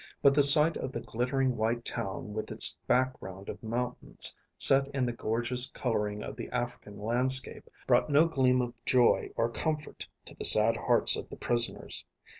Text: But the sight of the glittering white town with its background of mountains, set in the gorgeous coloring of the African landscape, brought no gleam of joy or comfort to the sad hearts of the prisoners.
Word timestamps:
But 0.23 0.33
the 0.33 0.41
sight 0.41 0.77
of 0.77 0.91
the 0.91 1.01
glittering 1.01 1.55
white 1.57 1.85
town 1.85 2.33
with 2.33 2.49
its 2.49 2.75
background 2.87 3.49
of 3.49 3.61
mountains, 3.61 4.35
set 4.57 4.87
in 4.95 5.05
the 5.05 5.11
gorgeous 5.11 5.67
coloring 5.67 6.23
of 6.23 6.35
the 6.35 6.49
African 6.49 6.97
landscape, 6.99 7.69
brought 7.85 8.09
no 8.09 8.25
gleam 8.27 8.63
of 8.63 8.73
joy 8.83 9.29
or 9.35 9.47
comfort 9.47 10.07
to 10.25 10.33
the 10.33 10.43
sad 10.43 10.75
hearts 10.75 11.15
of 11.15 11.29
the 11.29 11.37
prisoners. 11.37 12.03